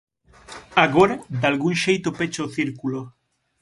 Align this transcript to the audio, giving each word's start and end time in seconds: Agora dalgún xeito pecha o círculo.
Agora 0.85 1.15
dalgún 1.41 1.75
xeito 1.83 2.09
pecha 2.19 2.47
o 2.47 2.53
círculo. 2.57 2.99